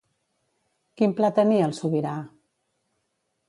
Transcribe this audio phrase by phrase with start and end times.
[1.01, 2.17] Quin pla tenia el sobirà?